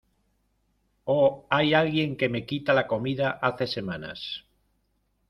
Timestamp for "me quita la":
2.27-2.87